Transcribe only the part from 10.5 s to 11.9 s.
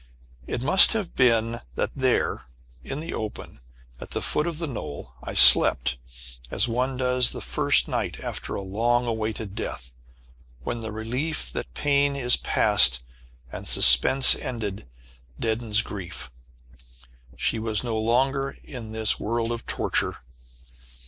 when the relief that